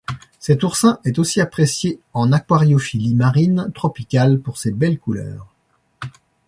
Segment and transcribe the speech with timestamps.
[0.39, 5.45] Cet oursin est aussi apprécié en aquariophilie marine tropicale pour ses belles couleurs.